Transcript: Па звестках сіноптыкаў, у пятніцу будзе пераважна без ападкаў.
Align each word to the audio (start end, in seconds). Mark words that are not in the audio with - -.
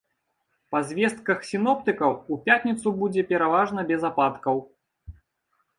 Па 0.75 0.79
звестках 0.91 1.43
сіноптыкаў, 1.49 2.11
у 2.33 2.41
пятніцу 2.49 2.87
будзе 3.03 3.21
пераважна 3.35 3.79
без 3.95 4.01
ападкаў. 4.13 4.57